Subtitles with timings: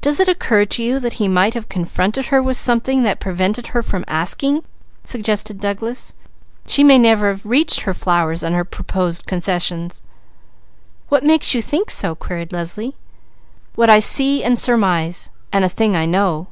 [0.00, 3.68] "Does it occur to you that he might have confronted her with something that prevented
[3.68, 4.64] her from asking?"
[5.04, 6.12] suggested Douglas.
[6.66, 10.02] "She may never have reached her flowers and her proposed concessions."
[11.08, 12.96] "What makes you think so?" queried Leslie.
[13.76, 16.48] "What I see and surmise, and a thing I know."